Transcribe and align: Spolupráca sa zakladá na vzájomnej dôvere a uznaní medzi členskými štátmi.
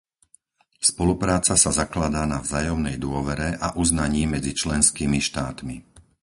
Spolupráca 0.89 1.53
sa 1.63 1.69
zakladá 1.79 2.21
na 2.33 2.39
vzájomnej 2.45 2.97
dôvere 3.05 3.49
a 3.65 3.77
uznaní 3.83 4.23
medzi 4.35 4.51
členskými 4.61 5.19
štátmi. 5.29 5.75